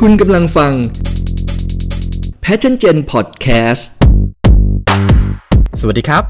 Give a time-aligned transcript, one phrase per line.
[0.00, 0.72] คุณกำลังฟัง
[2.44, 3.82] Passion Gen Podcast
[5.80, 6.24] สวัสดีครับ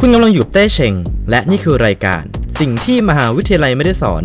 [0.00, 0.94] คุณกำลังอยู่กับเต้เชง
[1.30, 2.22] และนี่คือรายการ
[2.60, 4.22] สิ่งที่มหาวิทยาลัยไม่ได้สอน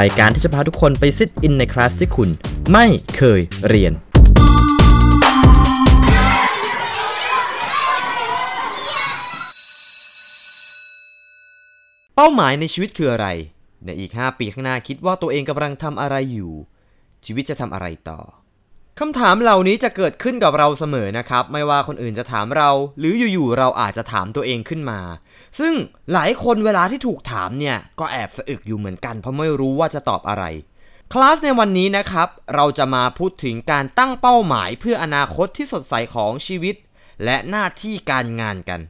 [0.00, 2.28] รายการที่จะพาทุกคนไปซิทอินในคลาสที่คุณ
[2.72, 3.92] ไม่เคยเรียน
[12.14, 13.26] เป้าหมายในชีวิตคืออะไร
[13.84, 16.54] ในอีก 5 ปีข้างหน้าคิดว่าตัวเองกำลังทำอะไรอยู่
[17.24, 18.20] ชีวิตจะทำอะไรต่อ
[19.00, 25.00] คำถามเหล่านี้จะเกิดขึ้นกับเราเสมอนะครับ ไม่ว่าคนอื่นจะถามเรา หรืออยู่ๆเราอาจจะถามตัวเองขึ้นมา
[25.58, 25.74] ซึ่ง
[26.12, 30.44] หลายคนเวลาที่ถูกถามเนี่ย ก็แอบสะอึกอยู่เหมือนกันเพราะไม่รู้ว่าจะตอบอะไร
[31.12, 36.74] คลาสในวันนี้นะครับ เราจะมาพูดถึงการตั้งเป้าหมายเพื่ออนาคตที่สดใสของชีวิต
[37.24, 38.80] และหน้าที่การงานกัน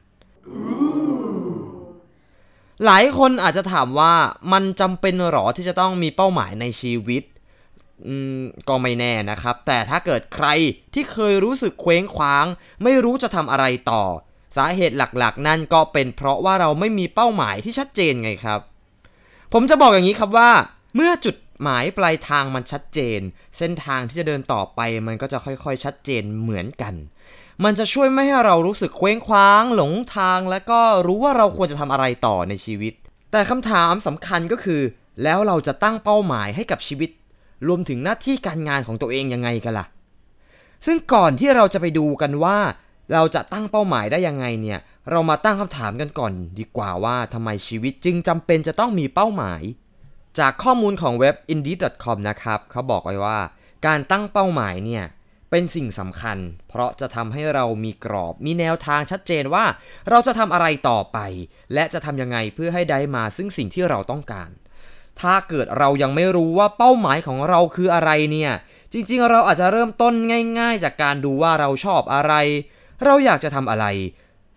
[2.85, 4.13] หลายคนอาจจะถามว่า
[4.51, 7.23] มันจำเป็นหรอที่จะต้องมีเป้าหมายในชีวิต
[8.69, 10.47] ก็ไม่แน่นะครับ แต่ถ้าเกิดใคร
[10.93, 12.45] ที่เคยรู้สึกเคว้งคว้าง
[12.83, 14.03] ไม่รู้จะทำอะไรต่อ
[14.57, 18.59] สาเหตุหลักๆ นั่นก็เป็นเพราะว่าเราไม่มีเป้าหมายที่ชัดเจนไงครับ
[19.53, 20.51] ผมจะบอกอย่างนี้ครับว่า
[20.95, 23.19] เมื่อจุดหมายปลายทางมันชัดเจน
[23.57, 26.93] เส้นทางที่จะเดินต่อไปมันก็จะค่อยๆ ชัดเจนเหมือนกัน
[27.63, 32.93] มันจะช่วยไม่ให้เรารู้สึกเคว้งคว้าง หลงทาง และก็รู้ว่าเราควรจะทำอะไรต่อในชีวิต
[33.31, 34.81] แต่คำถามสำคัญก็คือ
[35.23, 37.09] แล้วเราจะตั้งเป้าหมายให้กับชีวิต
[37.67, 39.85] รวมถึงหน้าที่การงานของตัวเองยังไงกันล่ะ
[40.85, 42.57] ซึ่งก่อนที่เราจะไปดูกันว่า
[43.13, 49.61] เราจะตั้งเป้าหมายได้ยังไงเนี่ย เรามาตั้งคำถามกันก่อน ดีกว่าว่าทำไมชีวิตจึงจำเป็นจะต้องมีเป้าหมาย
[50.39, 53.39] จากข้อมูลของเว็บ indeed.com นะครับเขาบอกไว้ว่า
[53.85, 55.03] การตั้งเป้าหมายเนี่ย
[55.49, 56.37] เป็นสิ่งสำคัญ
[56.69, 59.65] เพราะจะทำให้เรามีกรอบมีแนวทางชัดเจนว่า
[60.09, 61.19] เราจะทำอะไรต่อไป
[61.73, 64.49] และจะทำยังไงเพื่อให้ได้มาซึ่งสิ่งที่เราต้องการ
[65.21, 68.51] ถ้าเกิดเรายังไม่รู้ว่าเป้าหมายของเราคืออะไรเนี่ย
[68.93, 70.13] จริงๆ เราอาจจะเริ่มต้น
[70.59, 72.33] ง่าย ๆ จากการดูว่าเราชอบอะไร
[73.05, 73.85] เราอยากจะทำอะไร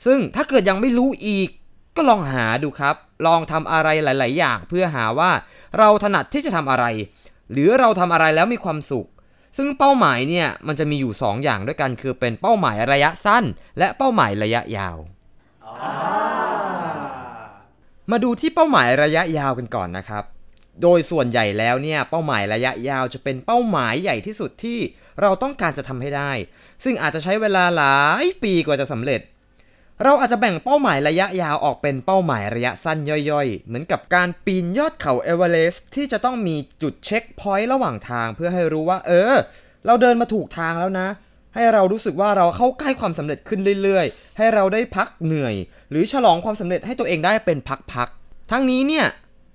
[0.04, 1.48] ซึ่งถ้าเกิดยังไม่รู้อีก
[1.96, 5.30] ก็ลองหาดูครับ ลองทำอะไรหลาย ๆ อย่างเพื่อหาว่า
[5.78, 6.84] เราถนัดที่จะทำอะไร
[7.52, 9.08] หรือเราทำอะไรแล้วมีความสุข
[9.56, 13.44] ซึ่งเป้าหมายเนี่ยมันจะมีอยู่ 2อย่างด้วยกันคือเป็นเป้าหมายระยะสั้น
[13.78, 14.96] และเป้าหมายระยะยาว
[18.10, 20.24] มาดูที่เป้าหมายระยะยาวกันก่อนนะครับ
[20.82, 24.78] โดยส่วนใหญ่แล้วเนี่ยเป้าหมายระยะยาวจะเป็นเป้าหมายใหญ่ที่สุดที่
[25.20, 26.32] เราต้องการจะทำให้ได้
[26.84, 29.20] ซึ่งอาจจะใช้เวลาหลายปีกว่าจะสำเร็จ
[30.04, 32.98] เราอาจจะแบ่งเป้าหมายระยะยาวออกเป็นเป้าหมายระยะสั้น
[33.30, 39.34] ย่อยๆ เหมือนกับการปีนยอดเขาเอเวอเรสต์ที่จะต้องมีจุด checkpoint ระหว่างทาง เพื่อให้รู้ว่า เออ
[39.86, 41.08] เราเดินมาถูกทางแล้วนะ
[41.54, 45.54] ให้เรารู้สึกว่าเราเข้าใกล้ความสำเร็จขึ้นเรื่อยๆ ให้เราได้พักเหนื่อย
[45.90, 47.58] หรือฉลองความสำเร็จให้ตัวเองได้เป็น
[47.92, 49.06] พักๆทั้งนี้เนี่ย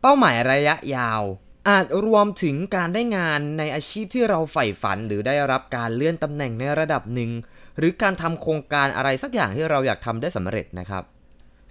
[0.01, 1.21] เป้าหมายระยะยาว
[1.69, 7.31] อาจรวมถึงการได้งานในอาชีพที่เราใฝ่ฝัน หรือได้รับการเลื่อนตำแหน่งในระดับหนึ่ง
[7.77, 11.03] หรือการทำโครงการอะไรสักอย่างที่เราอยากทำได้สำเร็จนะครับ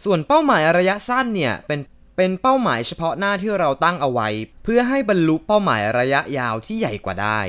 [0.05, 1.81] ส่วนเป้าหมายระยะสั้นเนี่ยเป็น
[2.16, 4.28] เป็นเป้าหมายเฉพาะหน้าที่เราตั้งเอาไว้
[4.65, 7.41] เพื่อให้บรรลุเป้าหมายระยะยาวที่ใหญ่กว่าได้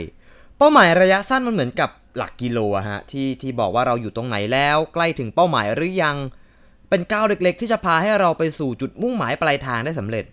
[0.58, 2.60] เป้าหมายระยะสั้นมันเหมือนกับหลักกิโล
[2.90, 6.18] ฮะที่ที่บอกว่าเราอยู่ตรงไหนแล้ว ใกล้ถึงเป้าหมายหรือยัง
[6.90, 10.26] เป็นก้าวเล็กๆ ที่จะพาให้เราไปสู่จุดมุ่งหมายปลายทางได้สำเร็จ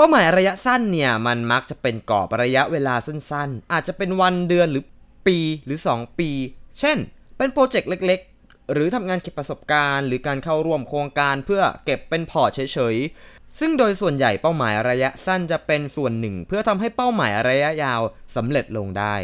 [0.00, 4.84] เป้าหมายระยะสั้นเนี่ยมันมักจะเป็นกรอบระยะเวลาสั้นๆ อาจจะเป็นวันเดือนหรือ
[5.26, 6.30] ปีหรือ 2 ปี
[6.78, 6.98] เช่น
[7.36, 18.00] เป็นโปรเจกต์เล็กๆ หรือทำงานเก็บประสบการณ์ หรือการเข้าร่วมโครงการเพื่อเก็บเป็นพอร์ตเฉยๆ ซึ่งโดยส่วนใหญ่เป้าหมายระยะสั้นจะเป็นส่วนหนึ่ง เพื่อทำให้เป้าหมายระยะยาว
[18.36, 19.14] สำเร็จลงได้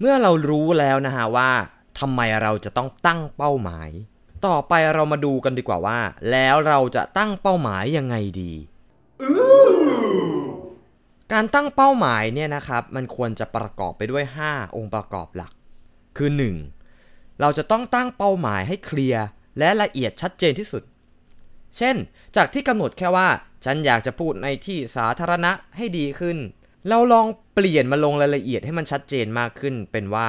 [0.00, 1.50] เมื่อเรารู้แล้วนะฮะว่า
[2.00, 3.90] ทำไมเราจะต้องตั้งเป้าหมาย
[4.46, 6.00] ต่อไปเรามาดูกันดีกว่าว่า
[6.30, 8.52] แล้วเราจะตั้งเป้าหมายยังไงดี
[11.32, 15.52] การตั้งเป้าหมายเนี่ยนะครับมันควรจะประกอบไปด้วย 5 องค์ประกอบหลัก
[16.16, 16.30] คือ
[16.86, 17.40] 1.
[17.40, 19.24] เราจะต้องตั้งเป้าหมายให้เคลียร์
[19.58, 20.82] และละเอียดชัดเจนที่สุด
[21.76, 21.96] เช่น
[22.36, 23.28] จากที่กำหนดแค่ว่า
[23.64, 26.38] ฉันอยากจะพูดในที่สาธารณะให้ดีขึ้น
[26.88, 30.28] เราลองเปลี่ยนมาลงรายละเอียดให้มันชัดเจนมากขึ้น เป็นว่า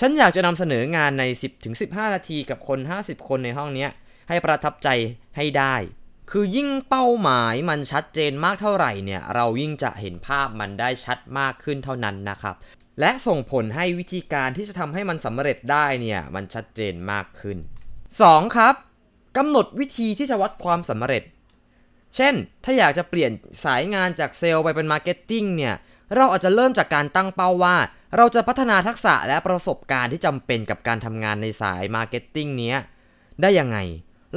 [0.00, 1.24] ฉันอยากจะนำเสนองานใน
[1.68, 3.86] 10-15 นาทีกับคน 50 คนในห้องนี้
[4.28, 4.88] ให้ประทับใจ
[5.36, 5.74] ให้ได้
[6.34, 12.54] คือยิ่งเป้าหมายมันชัดเจนมากเท่าไหร่เนี่ยเรายิ่งจะเห็นภาพมันได้ชัดมากขึ้นเท่านั้นนะครับ
[13.00, 17.58] และส่งผลให้วิธีการที่จะทำให้มันสำเร็จได้เนี่ยมันชัดเจนมากขึ้น
[18.06, 18.56] 2.
[18.56, 18.74] ครับ
[19.36, 21.22] กำหนดวิธีที่จะวัดความสำเร็จ
[22.16, 22.34] เช่น
[22.64, 23.30] ถ้าอยากจะเปลี่ยน
[23.64, 25.74] สายงานจากเซลล์ไปเป็น marketing เนี่ย
[26.16, 27.76] เราอาจจะเริ่มจากการตั้งเป้าว่า
[28.16, 32.76] เราจะพัฒนาทักษะและประสบการณ์ที่จำเป็นกับการทำงานในสาย marketing เนี้ย
[33.42, 33.78] ได้ยังไง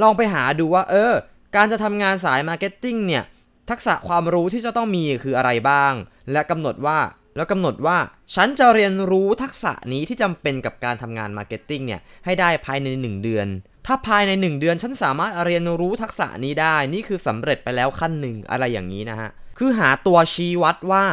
[0.02, 1.14] ลองไปหาดูว่าเออ
[1.56, 3.24] การจะทำงานสาย marketing เนี่ย
[3.70, 5.92] ทักษะความรู้ที่จะต้องมีคืออะไรบ้าง
[6.32, 6.98] และกำหนดว่า
[7.36, 7.98] แล้วกำหนดว่า
[8.34, 13.46] ฉันจะเรียนรู้ทักษะนี้ที่จำเป็นกับการทำงาน marketing เนี่ยให้ได้ภายใน 1 เดือน
[13.86, 21.04] ถ้าภายใน 1 เดือนฉันสามารถเรียนรู้ทักษะนี้ได้ นี่คือสำเร็จไปแล้วขั้นหนึ่งอะไรอย่างนี้นะฮะ คือหาตัวชี้วัดว่า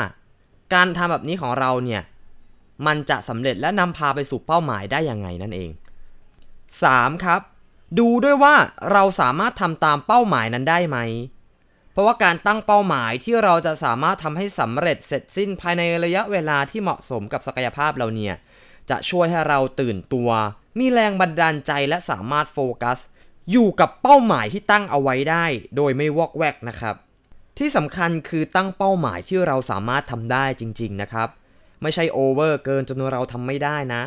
[0.74, 2.02] การทำแบบนี้ของเราเนี่ย
[2.88, 5.72] มันจะสำเร็จและนำพาไปสู่เป้าหมายได้ยังไงนั่นเอง
[6.48, 7.26] 3.
[7.26, 7.42] ครับ
[8.00, 8.56] ดูด้วยว่า
[8.92, 10.98] เราสามารถทำตามเป้าหมายนั้นได้ไหม
[11.92, 18.36] เพราะว่าการตั้งเป้าหมายที่เราจะสามารถทำให้สำเร็จเสร็จสิ้นภายในระยะเวลาที่เหมาะสมกับศักยภาพเราเนี่ย
[18.90, 20.30] จะช่วยให้เราตื่นตัว
[20.80, 23.00] มีแรงบันดาลใจและสามารถโฟกัส
[23.52, 25.46] อยู่กับเป้าหมายที่ตั้งเอาไว้ได้
[25.76, 26.96] โดยไม่วอกแวกนะครับ
[27.58, 31.30] ที่สำคัญคือตั้งเป้าหมายที่เราสามารถทำได้จริง ๆ นะครับ
[31.82, 34.04] ไม่ใช่โอเวอร์เกินจนเราทำไม่ได้นะ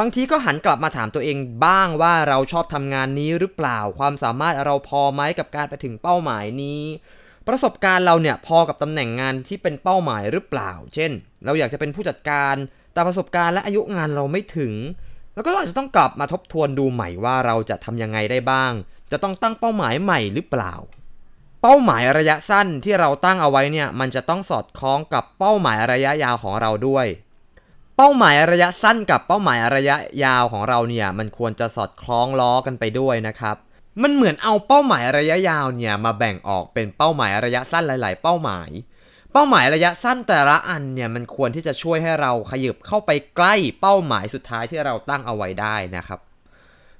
[0.00, 1.36] บางทีก็หันกลับมาถามตัวเอง
[1.66, 6.82] บ้างว่าเราชอบทำงานนี้หรือเปล่า ความสามารถเราพอไหมกับการไปถึงเป้าหมายนี้
[7.48, 11.10] ประสบการณ์เราเนี่ยพอกับตำแหน่งงานที่เป็นเป้าหมายหรือเปล่า เช่น
[11.44, 12.54] เราอยากจะเป็นผู้จัดการ
[12.92, 14.74] แต่ประสบการณ์และอายุงานเราไม่ถึง
[15.34, 18.72] แล้วก็อาจจะต้องกลับมาทบทวนดูใหม่ว่าเราจะทำยังไงได้บ้าง
[19.10, 20.74] จะต้องตั้งเป้าหมายใหม่หรือเปล่า
[21.62, 27.06] เป้าหมายระยะสั้นที่เราตั้งเอาไว้เนี่ยมันจะต้องสอดคล้องกับเป้าหมายระยะยาวของเราด้วย
[27.98, 33.56] เป้าหมายระยะสั้นกับเป้าหมายระยะยาวของเราเนี่ยมันควรจะสอดคล้องล้อกันไปด้วยนะครับ
[34.02, 38.70] มันเหมือนเอาเป้าหมายระยะยาวเนี่ยมาแบ่งออกเป็นเป้าหมายระยะสั้นหลาย ๆ เป้าหมาย
[39.32, 46.20] เป้าหมายระยะสั้นแต่ละอันเนี่ยมันควรที่จะช่วยให้เราขยับเข้าไปใกล้เป้าหมายสุดท้ายที่เราตั้งเอาไว้ได้นะครับ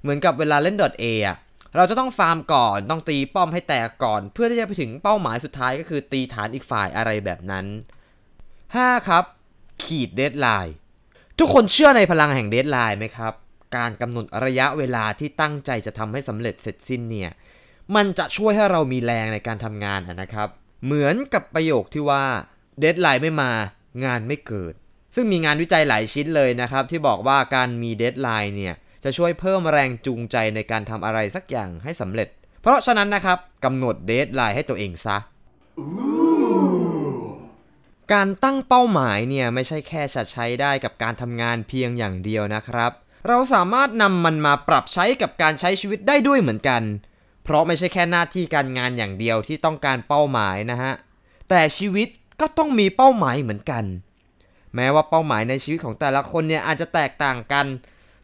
[0.00, 1.36] เหมือนกับเวลาเล่น .a อะ
[1.76, 7.66] เราจะต้องฟาร์มก่อนต้องตีป้อมให้แตกก่อน เพื่อที่จะไปถึงเป้าหมายสุดท้ายก็คือตีฐานอีกฝ่ายอะไรแบบนั้น
[8.36, 9.08] 5.
[9.08, 9.24] ครับ
[9.84, 10.74] ขีด deadline
[11.38, 13.32] ทุกคนเชื่อในพลังแห่ง deadline ไหมครับ
[13.76, 17.30] การกำหนดระยะเวลาที่ตั้งใจจะทำให้สำเร็จเสร็จสิ้นเนี่ย
[17.94, 20.48] มันจะช่วยให้เรามีแรงในการทำงานนะครับ
[20.84, 22.24] เหมือนกับประโยคที่ว่า
[22.80, 23.50] deadline ไม่มา
[24.04, 24.74] งานไม่เกิด
[25.14, 32.28] ซึ่งมีงานวิจัยหลายชิ้นเลยนะครับ ที่บอกว่าการมี deadline เนี่ยจะช่วยเพิ่มแรงจูงใจในการทำอะไรสักอย่างให้สำเร็จ
[32.60, 35.16] เพราะฉะนั้นนะครับกำหนด deadline ให้ตัวเองซะ
[38.12, 42.92] การตั้งเป้าหมายเนี่ยไม่ใช่แค่จะใช้ได้กับการทำงานเพียงอย่างเดียวนะครับ
[43.28, 46.82] เราสามารถนำมันมาปรับใช้กับการใช้ชีวิตได้ด้วยเหมือนกัน
[47.44, 50.92] เพราะไม่ใช่แค่หน้าที่การงานอย่างเดียวที่ต้องการเป้าหมายนะฮะ
[51.48, 52.08] แต่ชีวิต
[52.40, 53.84] ก็ต้องมีเป้าหมายเหมือนกัน
[54.74, 57.66] แม้ว่าเป้าหมายในชีวิตของแต่ละคนเนี่ยอาจจะแตกต่างกัน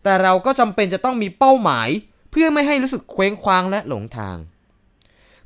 [0.02, 1.88] แต่เราก็จำเป็นจะต้องมีเป้าหมาย
[2.30, 4.36] เพื่อไม่ให้รู้สึกเคว้งคว้างและหลงทาง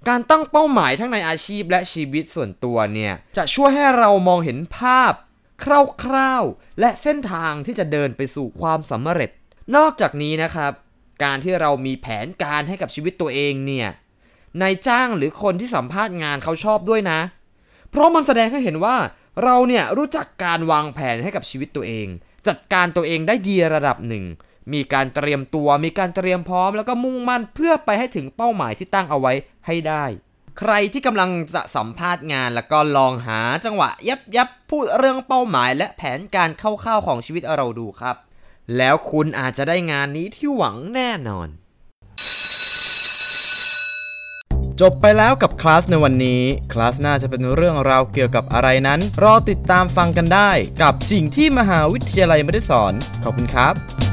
[0.08, 5.12] การตั้งเป้าหมายทั้งในอาชีพและชีวิตส่วนตัวเนี่ย จะช่วยให้เรามองเห็นภาพ
[5.64, 9.30] คร่าวๆ และเส้นทางที่จะเดินไปสู่ความสำเร็จ
[9.76, 10.72] นอกจากนี้นะครับ
[11.24, 13.88] การที่เรามีแผนการให้กับชีวิตตัวเองเนี่ย
[14.62, 17.20] นายจ้างหรือคนที่สัมภาษณ์งานเขาชอบด้วยนะ
[17.90, 18.96] เพราะมันแสดงให้เห็นว่า
[19.44, 22.06] เราเนี่ยรู้จักการวางแผนให้กับชีวิตตัวเอง
[22.48, 24.24] จัดการตัวเองได้ดีระดับหนึ่ง
[24.72, 29.32] มีการเตรียมตัว มีการเตรียมพร้อม แล้วก็มุ่งมั่นเพื่อไปให้ถึงเป้าหมายที่ตั้งเอาไว้
[29.66, 30.04] ให้ได้
[30.58, 38.16] ใครที่กำลังจะสัมภาษณ์งาน แล้วก็ลองหาจังหวะยับยับพูดเรื่องเป้าหมาย และแผนการคร่าวๆของชีวิตเราดูครับ
[38.76, 41.48] แล้วคุณอาจจะได้งานนี้ที่หวังแน่นอน
[44.80, 50.50] จบไปแล้วกับคลาสในวันนี้ คลาสหน้าจะเป็นเรื่องราวเกี่ยวกับอะไรนั้น รอติดตามฟังกันได้
[50.82, 54.03] กับสิ่งที่มหาวิทยาลัยไม่ได้สอน ขอบคุณครับ